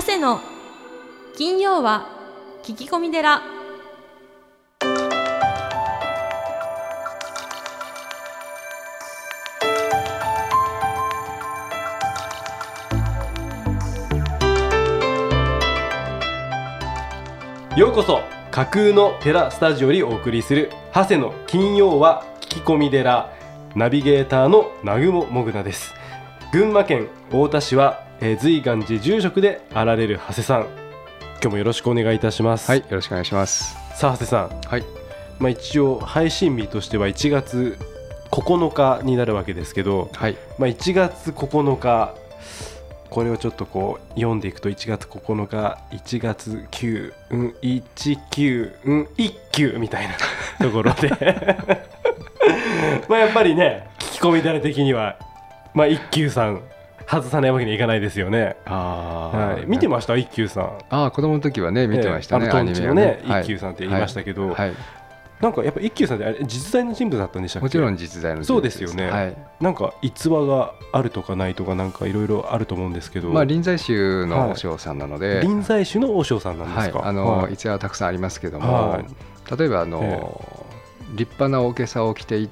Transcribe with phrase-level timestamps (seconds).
[0.00, 0.40] 長谷の
[1.36, 2.06] 金曜は
[2.62, 3.42] 聞き込み寺。
[17.76, 18.20] ようこそ
[18.50, 23.30] 架空の寺スタジオにお送りする長谷の金曜は聞き込み寺
[23.74, 25.92] ナビゲーターの南雲もぐなです。
[26.54, 30.66] 群馬県太田市は、えー、随願寺住職であられる長谷さん。
[31.40, 32.70] 今日もよろしくお願いいたします。
[32.70, 33.74] はいよろしくお願いします。
[33.96, 34.50] さあ長谷さん。
[34.68, 34.84] はい。
[35.38, 37.78] まあ一応配信日としては1月
[38.30, 40.36] 9日になるわけですけど、はい。
[40.58, 42.14] まあ1月9日
[43.08, 50.14] これをちょっとこう読んでいくと1月9日1月9うん19うん1休みたいな
[50.62, 51.08] ところで。
[53.08, 55.16] まあやっぱりね聞き込み誰的には
[55.72, 56.60] まあ一休さん
[57.10, 58.56] 外さないわけにはいかないですよね。
[58.66, 60.16] ああ、はい、見てました？
[60.16, 60.78] 一休さん。
[60.90, 64.72] ああ子供の時はね見てましたね、ええあのトンチのね一休さんって言いましたけど、はい、
[65.40, 67.64] なんかやっぱ一休さんってあれ実在の人物だったんでしたっけ？
[67.64, 69.10] もちろん実在の人そう物ですよね。
[69.10, 69.36] はい。
[69.60, 77.08] なんか逸話があるとかないとかなんかいろいろあると思うんですけど、まあ臨済宗の和尚さんなので、臨済宗の和尚さんなんですか、はい。
[77.08, 77.54] あの、はい。
[77.54, 79.04] 逸話はたくさんありますけども、はい。
[79.58, 80.44] 例えばあの、
[81.16, 82.48] 立派なおけさを着てい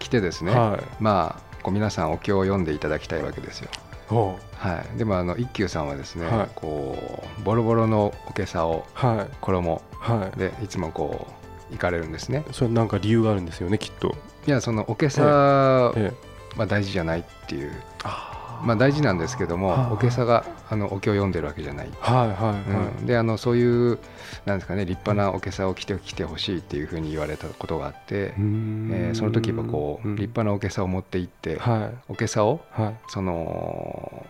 [0.00, 0.84] 着てですね、はい。
[0.98, 3.70] まあこう皆さんお経を読んでいただきたいわけですよ。
[4.12, 6.48] ほはい、でもあの一休さんはですね、はい。
[6.54, 9.36] こうボロボロのおけさをうはい。
[9.40, 9.82] 衣。
[9.98, 10.38] はい。
[10.38, 11.26] でいつもこ
[11.70, 12.44] う行かれるんですね。
[12.52, 14.14] それなんか理由があるんですよねきっと、
[14.46, 16.12] いやそのおけさはえ。
[16.58, 17.72] え大事じゃないっていう、
[18.04, 19.92] あまあ大事なんですけども、はい。
[19.92, 21.88] おけさがあのお経を読んでるわけじゃない。
[22.00, 23.98] はいはいはい、うん、であのそういう
[24.44, 30.16] なんですかね立派なおけさを着てきてほしいっていうふうに言われたことがあって、えーその時はこううん。
[30.16, 31.98] 立派なおけさを持って行って、はい。
[32.08, 32.94] おけさをはい。
[33.08, 34.26] その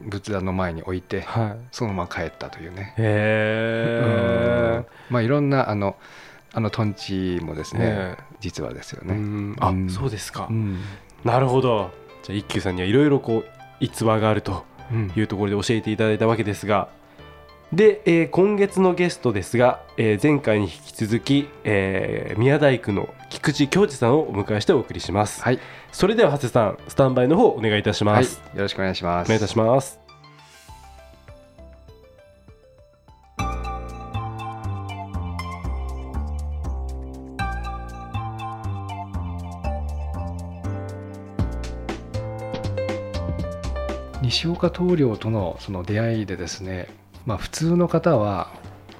[0.00, 1.56] 仏壇の前に置いてはい。
[1.72, 5.96] そのまま帰ったというね、へえまあいろんなあの
[6.52, 9.14] あのトンチもですね、え実はですようね。
[9.14, 9.56] ん。
[9.58, 9.90] あ、うん。
[9.90, 10.78] そうですか、うん。
[11.24, 11.90] なるほど。
[12.22, 13.44] じゃあ一休さんにはいろいろこう
[13.80, 15.12] 逸話があるとうん。
[15.16, 16.88] いうところで教えていただいたわけですが。
[17.72, 25.58] で、えー今月のゲストですが、えー前回に引き続き、えー宮大工の菊池京二さんをお迎えしてお送りします、はい、
[25.90, 29.26] それでは長谷さんスタンバイの方お願いいたしはい、よます、ろしくお願いします。
[29.26, 30.05] お願いいたします
[44.26, 46.88] 西岡棟梁とのその出会いでですね、
[47.26, 48.50] まあ、普通の方は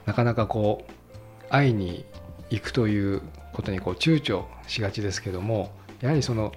[0.05, 2.05] なかなかこう会いに
[2.49, 3.23] 行くという
[3.53, 6.53] ことにこう躊躇しがちですけどもやはりその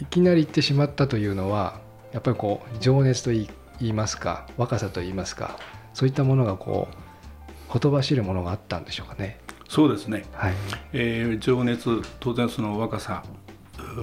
[0.00, 1.78] いきなり行ってしまったというのは
[2.12, 5.56] やっぱりこう情熱といい言いますか若さといいますか
[5.94, 6.94] そういったものがこう
[7.68, 9.38] ほとばしるものがあったんでしょうかね。
[9.68, 10.54] そうですね、はい、
[10.92, 13.24] えー情熱当然その若さ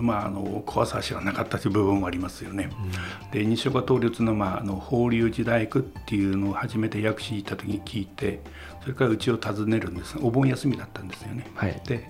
[0.02, 2.70] まあ、あの怖さは知らなかったという部分もありますよね。
[3.32, 8.42] で西岡統律の,、まあ、あの法隆寺大工っていうのを初めて薬師行った時に聞いて
[8.82, 11.48] それからうちを訪ねるんですお盆休みだったんですよね。
[11.56, 12.10] はいで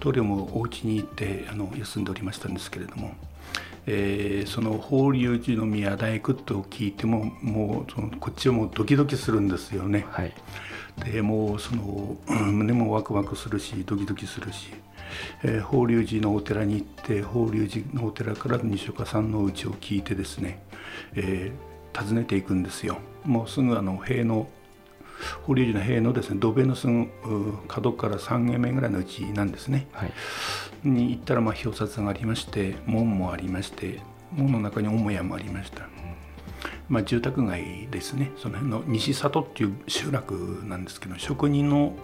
[0.00, 3.12] 棟梁もお家に行ってあの休んでおりましたんですけれども、
[3.86, 10.06] えーその法隆寺の宮大工と聞いてももうそのこっちはもうドキドキするんですよね。
[10.10, 10.32] はい
[11.04, 14.68] でもうそのうん胸もワクワクするしドキドキするし、
[15.42, 20.62] えー法隆寺のお寺に行って法隆寺のお寺から西岡さんの家を聞いてですね、
[21.14, 22.98] えー訪ねていくんですよ。
[23.24, 24.48] もうすぐあの塀の
[25.42, 27.08] 法隆寺の塀のですね土塀のすぐう
[27.66, 29.88] 角から3軒目ぐらいのうちなんですね。
[29.92, 30.12] はい。
[30.84, 34.00] に行ったらまあ表札がありまして門もありまして
[34.32, 35.88] 門の中に母屋もありました、
[36.90, 38.32] まあ、住宅街ですね。
[38.36, 41.94] その辺の西里っていう集落なんですけど職人の、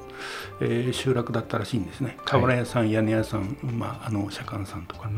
[0.60, 2.16] えー集落だったらしいんですね。
[2.24, 5.10] 瓦屋さん、屋根屋さん、まあ、あの左官さんとか、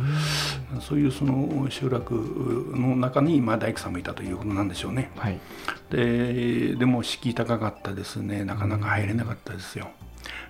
[0.80, 5.12] そういうその集落の中に、まあ、大工さんもいたということなんでしょうね。
[5.16, 5.38] はい。
[5.90, 8.44] ででも敷居高かったですね。
[8.44, 9.90] なかなか入れなかったですよ。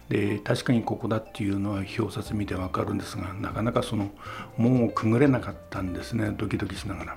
[0.09, 4.11] で確かにここだっていうのは表札見てわかるんですがなかなかその
[4.56, 6.32] 門をくぐれなかったんですね。
[6.37, 7.17] ドキドキしながら。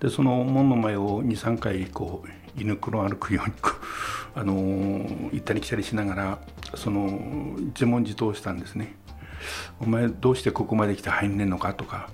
[0.00, 3.54] でその門の前を23回こう犬黒歩くように、
[4.34, 4.54] あの
[5.32, 6.38] 行ったり来たりしながら
[6.74, 8.96] その自問自答したんですね。
[9.80, 12.10] お前どうしてここまで来て入んねんのかとか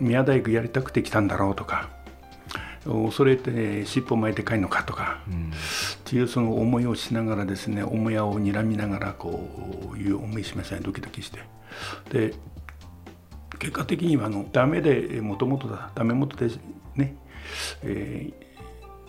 [0.00, 1.90] 宮大工やりたくて来たんだろうとか
[2.84, 11.40] 恐れて尻尾巻いて帰るのかとか、っていうその思いをしながらですね母屋を睨みながらこういう思いしましたねドキドキして。
[12.10, 12.34] で
[13.58, 16.52] 結果的にはあのダメでもともとだダメ元で
[16.96, 17.16] ね、
[17.82, 18.44] えー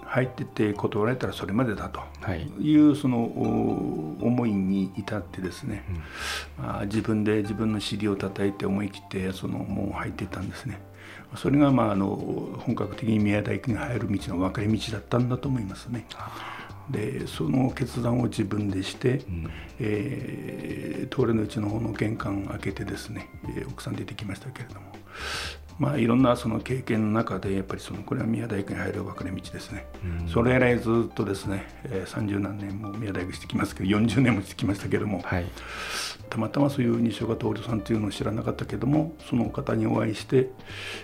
[0.08, 2.44] 入ってて断られたらそれまでだとはい。
[2.62, 5.84] いうそのお思いに至ってですね、
[6.58, 10.80] まあ、自分で自分の尻を叩いて思い切ってその門を入っていったんですね。
[11.36, 12.16] それがまああの
[12.60, 16.06] 本格的に宮大工に入る道の分かれ道だったんだと思いますね。
[16.90, 19.22] でその決断を自分でして、
[19.80, 23.28] えー、通りのうちの方の玄関開けてですね、
[23.58, 24.82] えー奥さん出てきましたけれども
[25.78, 29.86] まあいろんなその経験の中でやっぱりそのこれは宮大工に入る分かれ道ですね、
[30.32, 35.46] それ以来ずっとですね、えー、30何年も宮大工してきますけど40年もしてきましたけども、はい。
[36.30, 40.50] たまたまそういう西岡徹さんというのを知らなかったけどもその方にお会いして、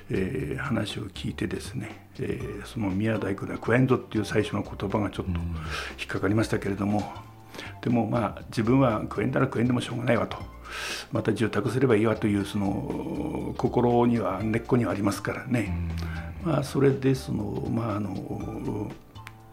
[0.10, 7.12] えー話を聞いてですね、えーその宮大工ではクエンドっていう最初の言葉がちょっと引っかかりましたけれども、
[7.82, 10.38] でもまあ自分はクエンだらクエンでもしょうがないわと
[11.12, 15.76] また住宅すればいいわというその心には根っこにはありますからね、
[16.44, 18.92] まあ、それでそのまああの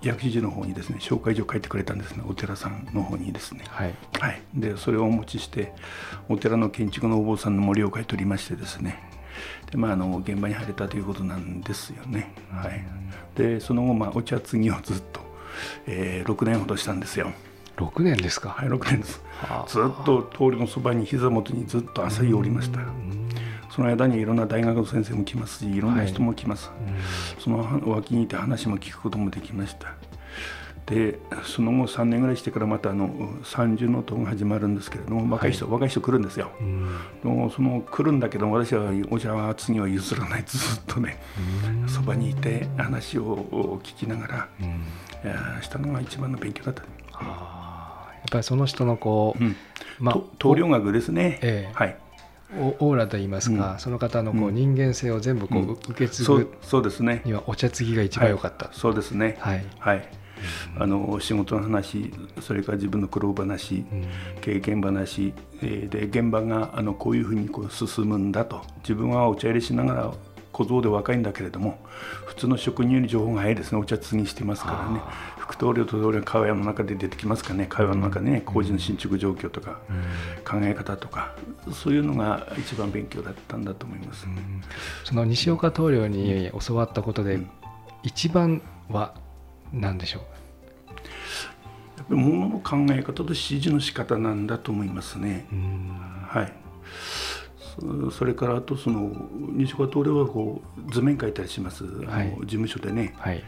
[0.03, 3.65] 薬師寺の方にですね紹介状を書いてくれたんですねお寺さんの方にですね。
[3.69, 3.95] はい。
[4.21, 5.75] はい、でそれをお持ちして
[6.29, 9.03] お寺の建築のお坊さんの森を買い取りましてですね。
[9.71, 12.33] で、まあ、あの現場に入れたということなんですよね。
[12.51, 12.85] はい、
[13.37, 15.21] でその後、まあ、お茶継ぎをずっと、
[15.87, 17.33] えー6年ほどしたんですよ。
[17.79, 19.23] 6年ですか、はい、6年です。
[19.41, 19.69] はあ。
[19.69, 22.81] ずっと通りのそばに膝元にずっと朝日をおりました。
[23.71, 26.71] その間にいろんな大学の先生も来ますしいろんな人も来ます、
[27.39, 29.95] その脇にいて話も聞くこともできました。
[30.87, 33.11] でその後3年ぐらいしてからまたあの
[33.45, 36.51] 30の塔が始まるんですけれども若い人、若い人来るんですよ、
[37.23, 40.45] でもその来るんだけど私はお茶は次は譲らない。
[40.45, 41.21] ずっとね
[41.87, 44.49] そばにいて話を聞きながら、
[45.23, 46.83] いやしたのが一番の勉強だった、
[48.31, 49.57] ぱりその人のこう、うん。
[49.99, 51.75] まあと棟梁学ですね、ええ。
[51.75, 51.97] はい。
[52.59, 53.79] おオーラといいますか、うん。
[53.79, 54.55] その方のこううん。
[54.55, 55.71] 人間性を全部こう、うん。
[55.73, 57.23] 受け継ぐそうですね。
[57.25, 59.37] にはお茶継ぎが一番良かった、はいそうですね。
[59.41, 59.67] はい。
[59.79, 60.09] はい、
[60.79, 63.85] あの仕事の話それから自分の苦労話、
[64.41, 68.63] 経験話、えーで現場があのこういうふうにこう進むんだと。
[68.83, 70.13] 自分はお茶入れしながら
[70.53, 71.79] 小僧で若いんだけれども
[72.27, 73.79] 普通の職人より情報が早いですね。
[73.79, 75.01] お茶継ぎしてますからね
[75.49, 77.67] 副棟梁と棟梁が会話の中で出てきますからね。
[77.67, 79.81] 会話の中でね工事の進捗状況とか、
[80.45, 81.35] 考え方とか
[81.73, 84.27] そういうのが一番勉強だったんだと思います。
[85.05, 87.51] その西岡棟梁に教わったことで、うん。
[88.03, 88.61] 一番
[88.91, 89.15] は
[89.73, 95.47] 何でしょやっぱり物の考え方と指示の仕方なんだと思いますね。
[95.53, 95.57] う、
[96.29, 96.53] はい。
[97.81, 99.13] そそれからあとその
[99.53, 102.37] 西岡棟梁はこう図面描いたりします、あのはい。
[102.41, 103.15] 事務所でね。
[103.19, 103.43] はい。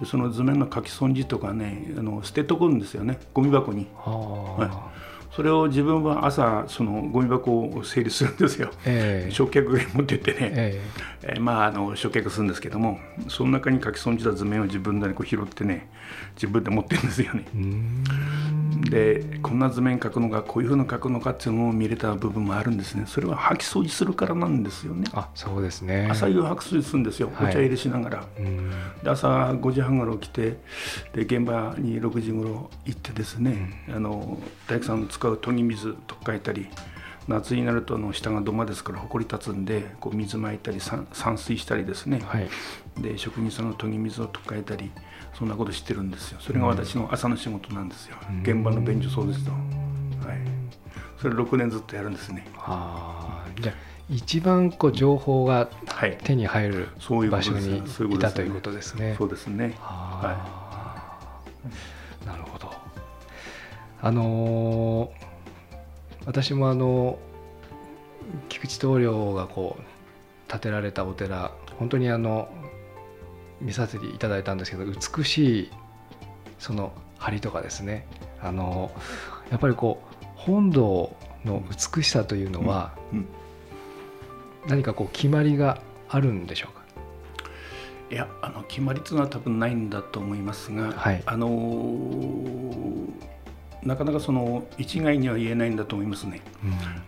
[0.00, 3.18] でその図面の書き損じとかねあの捨てとくんですよね。
[3.32, 3.86] ゴミ箱に。
[3.94, 4.92] はあ、
[5.36, 8.70] それを自分は朝そのゴミ箱を整理するんですよ。
[8.86, 9.30] ええ。
[9.30, 10.82] 焼却に持ってってね、え
[11.22, 11.34] え。
[11.34, 12.98] ーまああの焼却するんですけども
[13.28, 15.90] その中に書き損じた図面を自分でこう拾ってね
[16.36, 17.44] 自分で持ってるんですよね。
[18.90, 23.04] でこんな図面描くのかこういうふうに描くのかっていうのを見れた部分もあるんですね。
[23.06, 25.06] それは掃き掃除するからなんですよね。
[25.12, 26.08] あそうですね。
[26.10, 27.50] 朝夕掃き掃除するんですよ、はい。
[27.50, 28.24] お茶入れしながら。
[28.38, 28.70] うん。
[29.02, 30.56] で朝5時半頃来て
[31.12, 36.68] で現場に6時頃行ってですね、あの大工さんの使う研ぎ水とかいたり
[37.28, 42.48] 夏になるとあの下が土間ですからほこり立つんでこう水まいたり散散水したりですね、はい。
[42.98, 44.90] で職人さんの研ぎ水をとかえたり
[45.36, 46.38] そんなことしてるんですよ。
[46.40, 50.38] それが私の朝の仕事なんですよ、現場の便所掃除と、はい、
[51.20, 52.46] それ6年ずっとやるんですね。
[52.58, 53.74] ああじゃあ
[54.08, 56.16] 一番こう情報がはい。
[56.22, 57.68] 手に入るそういうこ場所とです。
[57.68, 59.14] にそういうことですいたということですね。
[59.18, 59.76] そうですね。
[59.80, 60.26] あー。
[60.26, 60.48] なるほ
[61.68, 61.95] ど。
[64.06, 65.26] あのー
[66.26, 67.18] 私もあの
[68.48, 72.48] 菊池棟梁がこう建てられたお寺本当にあの
[73.60, 75.70] 見させていただいたんですけど美しい
[76.58, 78.06] その梁とかですね
[78.40, 78.90] あの
[79.50, 81.62] やっぱりこう本堂の
[81.94, 83.26] 美しさというのはうん。
[84.68, 86.82] 何かこう決まりがあるんでしょうか？
[88.10, 91.22] いやあの決まりというのは多分ないんだと思いますが、はい。
[91.24, 92.95] あのー
[93.86, 96.40] なかなかその一概には言えないんだと思いますね。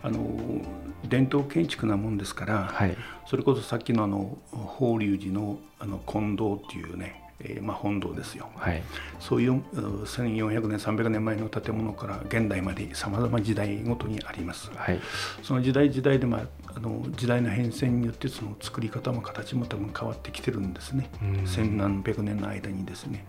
[0.03, 0.65] あのー
[1.09, 8.49] 伝統建築なもんですから、はいそれこそさっきのあの法隆寺のあの金堂っていうね、えーまあ、本堂ですよ。
[8.57, 8.83] はい
[9.21, 14.71] そういうう1400年300年前の建物から現代までさまざま時代ごとにあります。
[14.75, 14.99] はい
[15.43, 21.11] その時代時代で、まあ、あの時代の変遷によってその作り方も形も多分変わってきてるんですね。
[21.23, 23.25] うん千何百年の間にですね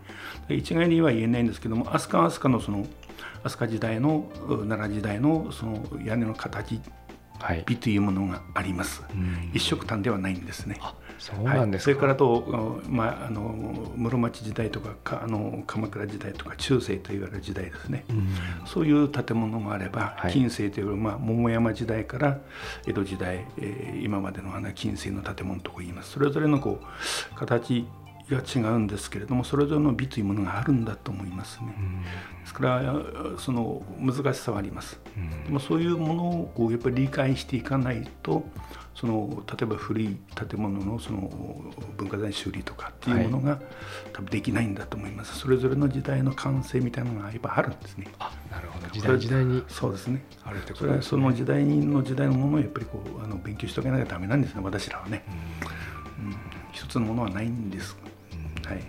[0.48, 2.86] で一概には言えないんですけども飛鳥は飛鳥のその
[3.43, 6.81] 飛鳥時代のう奈良時代のその屋根の形
[7.41, 7.63] はい。
[7.65, 9.51] 美というものがあります、うん。
[9.53, 10.75] 一色単ではないんですね。
[10.81, 18.27] あそうなんですか、はい、それからと、まあ、あの室町時代とかかあの鎌倉時代とか中世と言われる時代ですね、うん。
[18.65, 20.33] そういう建物もあれば、はい。
[20.33, 22.39] 近世という、まあ、桃山時代から
[22.85, 26.11] 江戸時代、えー今までのあの近世の建物とこ言います。
[26.11, 27.88] それぞれのこう形
[28.29, 31.74] が違うんですけれどもそれぞれの美というものがあるんだと思いますね。
[31.77, 32.01] うん。
[32.03, 32.07] で
[32.45, 32.95] すから
[33.38, 35.00] その難しさはあります。
[35.17, 35.43] うん。
[35.45, 38.43] でもそういうものをこうやっぱり理解していかないと
[38.95, 41.31] その例えば古い建物のその
[41.98, 43.62] 文化財修理とかっていうものが、
[44.12, 45.39] 多分できないんだと思います。
[45.39, 48.07] それぞれの時代の感性みたいなのがやっぱあるんですね。
[48.19, 48.88] あなるほど。
[48.89, 49.63] 時代時代に。
[49.69, 50.21] そうですね。
[50.43, 55.24] あるってこそれはその時代の時代のものをやっぱりこうあの勉強しておかなきゃダメなんですね私らはね、
[56.19, 56.36] うん、
[56.74, 57.95] 一つのものはないんです、
[58.69, 58.81] はい。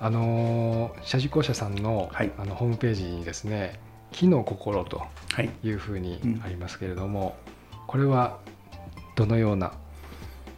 [0.00, 2.32] あのー社事公社さんの,、はい。
[2.38, 3.78] あのホームページにですね
[4.12, 5.02] 「木の心」と
[5.32, 5.50] はい。
[5.62, 6.42] いうふうにうん。
[6.44, 7.36] ありますけれども、
[7.86, 8.38] これは
[9.16, 9.72] どのような？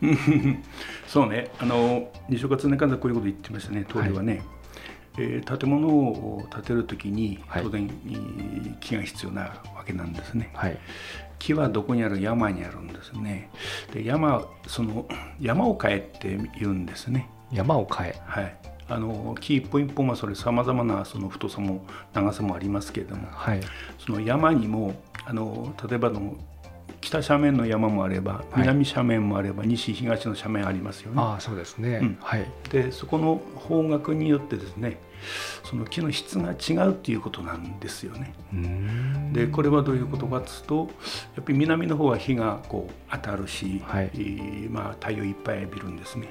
[1.06, 1.50] そうね。
[1.58, 3.84] あの西岡常和こういうこと言ってましたね。
[3.88, 4.42] 当時はね、
[5.18, 7.62] えー建物を建てる時にはい。
[7.62, 10.50] 当然、いい木が必要なわけなんですね。
[10.54, 10.78] はい。
[11.38, 12.20] 木はどこにある？
[12.20, 13.50] 山にあるんですね。
[13.92, 15.06] で山その
[15.40, 18.20] 山を変えって言うんですね山を変え。
[18.24, 18.56] はい。
[18.88, 23.60] あの木一本一本はそれさまざまなその太さも長さもありますけれどもはい。
[23.98, 24.94] その山にも
[25.24, 26.36] あの例えばの
[27.00, 28.44] 北斜面の山もあればはい。
[28.60, 31.20] 南斜面もあれば、西東の斜面ありますよね。
[31.20, 32.18] ああそうですね、うん。
[32.20, 32.46] はい。
[32.70, 34.98] でそこの方角によってですね
[35.64, 38.34] その木の質が違うっていうことなんですよね。
[38.52, 39.32] うーん。
[39.32, 40.90] でこれはどういうことかというと
[41.36, 44.10] やっぱり南の方は日がこう当たるし、はい。
[44.14, 46.28] えーまあ、太陽いっぱい浴びるんですね。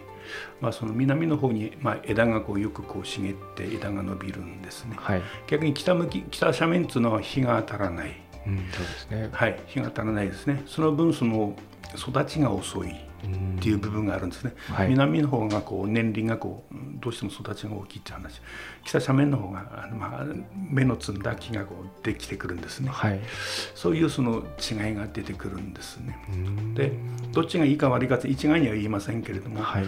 [0.59, 4.95] まあ、その南の方に、まあ、枝がこうよくこう茂って枝が伸びるんですね。
[4.97, 8.21] はい、逆に北向き北斜面っていうのは日が当たらない。
[8.47, 10.63] うん、そうですねはい、日が当たらないですね。
[10.65, 11.55] その分その
[11.95, 14.53] 育ちが遅いっていう部分があるんですね。
[14.67, 18.41] はい南の方がこう年輪がこうどうしても育ちが大きいっていう話。
[18.83, 20.25] 北斜面の方があのまあ
[20.69, 22.89] 芽の摘んだ木がこうできてくるんですね。
[22.89, 23.19] はい
[23.75, 26.17] そういうその違いが出てくるんですね。
[26.75, 26.93] で
[27.31, 29.85] どっちがいいか悪いかって一概には言いませんけれども、はい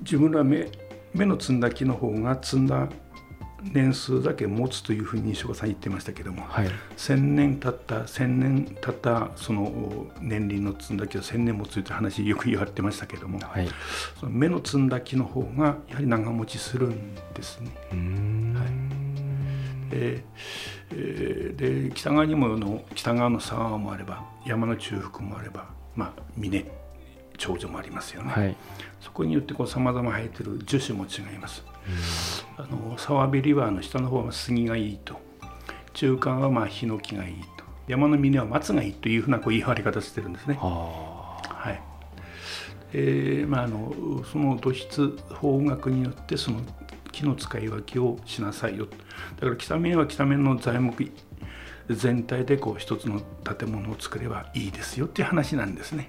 [0.00, 0.70] 自分ら芽
[1.14, 2.88] 芽の摘んだ木の方が摘んだ
[3.72, 6.68] 年数だけ持つというふうに西岡さん言ってましたけども、はい。
[6.96, 13.68] 千年経った千年経ったその年輪の摘んだ木を千年持つという話よく言われてましたけどもはい。
[14.20, 17.70] その芽の摘んだ木の方がやはり長持ちするんですね。
[17.90, 19.90] はい。
[19.90, 20.24] で
[20.92, 21.56] えー
[21.88, 26.64] で北側にもの北側の沢もあれば山の中腹もあれば、まあ、峰
[27.44, 28.32] 長女もありますよね。
[28.32, 28.56] はい
[29.00, 31.62] そこによってさまざま生えてる樹種も違います。
[32.56, 35.20] あの沢べりはあの下の方は杉がいいと
[35.92, 40.58] 中間はまあヒノキがいいと山の峰は松がいいというふうなこう言い張り方してるんですね。
[40.58, 41.82] あはい
[42.94, 43.92] えーまあ、あの
[44.32, 46.62] その土質方角によってその
[47.12, 48.86] 木の使い分けをしなさいよ
[49.36, 51.12] だから北面は北面の材木
[51.90, 53.20] 全体でこう一つの
[53.56, 56.08] 建物を作ればいいですよっていう話なんですね。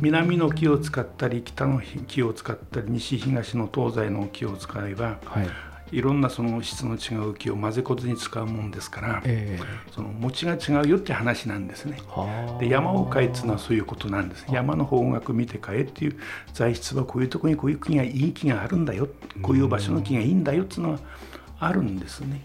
[0.00, 5.48] 南の木を使ったり北の木を使ったり西東の東西の木を使えばはい。
[5.92, 9.60] いろんなその質の違う木を混ぜこずに使うもんですからえ
[9.92, 11.98] その持ちが違うよって話なんですね。
[12.58, 14.44] で山を変えっていうのはそういうことなんです。
[14.50, 16.16] 山の方角見て変えっていう
[16.52, 19.08] 材質はこういうところにこういう木がいい木があるんだよ。
[19.42, 20.98] こういう場所の木がいいんだよっていうのは
[21.60, 22.42] あるんですね。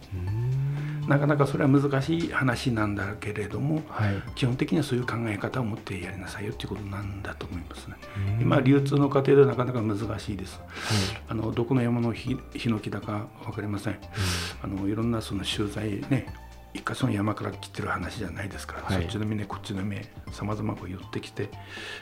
[1.08, 4.22] なかなかそれは難しい話なんだけれどもはい。
[4.36, 7.96] 基本的にはそういう考え方を持ってやりなさいよっていうことなんだと思いますね。
[8.38, 8.42] うん。
[8.42, 10.60] 今流通の過程ではなかなか難しいです。
[10.60, 10.70] はい。
[11.30, 14.00] あのどこの山のヒヒノキだか分かりません。
[14.62, 16.28] あのいろんなその集材ね
[16.74, 19.02] 一箇所の山から切ってる話じゃないですから、はい。
[19.02, 21.50] そっちの峰こっちの峰さまざまこう寄ってきて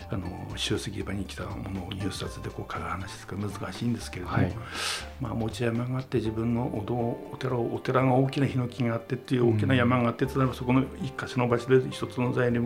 [0.10, 4.54] あの集積場に来たものを入札でこう買う話ですから難しいんですけれども、はい。
[5.22, 12.62] まあ、持ち山があって自分のお堂お寺をお寺が大きなヒノキがあってっていう大きな山があって、例えばそこの一箇所の場所で一つの材料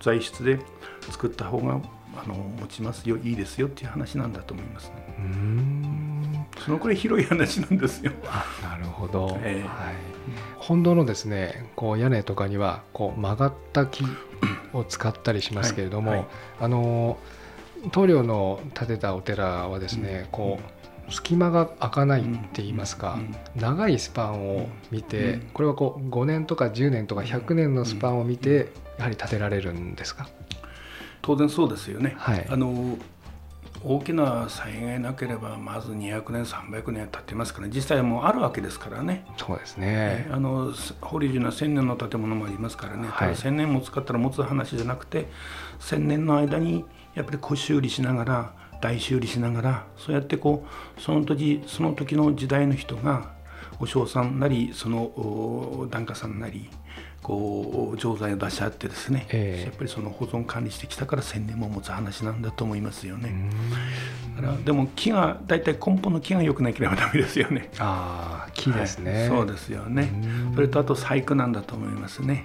[0.00, 0.60] 材質で
[1.10, 1.80] 作った方が
[2.16, 6.19] あの持ちますよいいですよっていう話なんだと思いますね。
[6.52, 8.12] うーんそのくらい広い話なんですよ。
[8.26, 9.68] あなるほど、ええ。
[9.68, 9.94] はい、
[10.56, 14.04] 本堂のですねこう屋根とかにはこう曲がった木
[14.72, 16.28] を使ったりしますけれども、はいはい。
[16.60, 17.18] あの
[17.92, 20.58] 棟梁の建てたお寺はですね、こ
[21.08, 23.18] う隙間が開かないって言いますか、
[23.54, 23.60] うん。
[23.60, 25.40] 長いスパンを見て、うん。
[25.54, 28.68] これはこう5年とか10年とか100年のスパンを見て、
[28.98, 30.28] やはり建てられるんですか？
[31.22, 32.14] 当然そうですよね。
[32.18, 32.46] はい。
[32.48, 32.98] あの
[33.82, 39.24] 大きな災害なければまず200年300年経ってますから実際もうあるわけですからね。
[39.38, 40.28] そうですね。
[40.30, 45.28] あの法隆寺の1000年の建物もありますからね、ただ1000年も使ったら持つ話じゃなくて
[45.80, 46.84] 1000年の間に
[47.14, 50.66] やっぱり小修理しながら大修理しながらそうやってこ
[50.98, 53.32] うその時その時の時代の人が
[53.78, 56.68] お嬢さんなりその檀家さんなり
[57.22, 63.50] こう錠剤を出し合ってですね、えー、やっぱりその保存管理してきたから1,000年も持つ話なんだと思いますよね。
[64.36, 67.70] だからでも木が大体根本の木が良くなければダメですよね。
[67.78, 70.10] ああ木ですね、はい、そうですよね。
[70.54, 72.44] それとあと細工なんだと思いますね。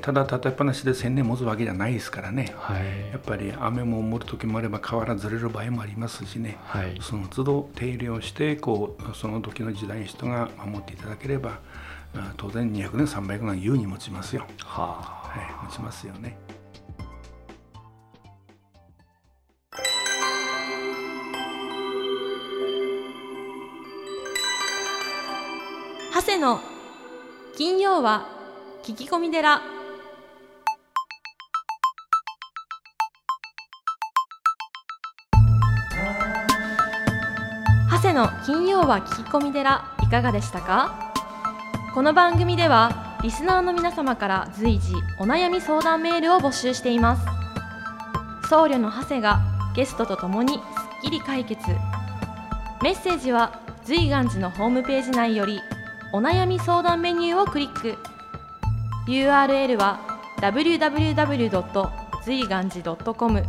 [0.00, 11.58] ただ立てっぱなしで1,000年持つわけじゃないですからね、はい、やっぱり雨も盛る時もあれば瓦ずれる場合もありますしね、はい、その都度手入れをしてこうその時の時代の人が守っていただければ
[12.36, 14.46] 当然200年300年優に持ちますよ。
[14.64, 16.36] はあ、はい、持ちますよね。
[26.14, 26.60] 長谷の
[27.56, 28.26] 金曜は
[28.82, 29.60] 聞き込み寺
[37.90, 41.11] 長谷の金曜は聞き込み寺いかがでしたか？
[41.94, 49.42] この番組ではリスナーの皆様から随時お悩み相談メールを募集しています僧侶の長谷が
[49.76, 50.60] ゲストとともにすっ
[51.02, 51.60] きり解決
[52.82, 55.60] メッセージは随願寺のホームページ内より
[56.14, 57.98] お悩み相談メニューをクリック
[59.06, 60.00] URL は
[60.40, 61.90] www.
[62.24, 63.44] 随願寺 .com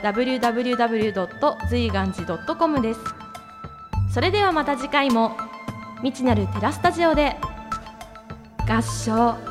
[0.00, 1.68] www.
[1.68, 3.00] 随願寺 .com です
[4.14, 5.36] それではまた次回も
[6.02, 7.36] 未知なるテラスタジオで
[8.70, 9.49] 合唱。